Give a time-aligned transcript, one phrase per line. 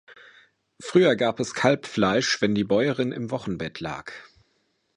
[0.79, 4.11] Früher gab es Kalbfleisch, wenn die Bäuerin im Wochenbett lag.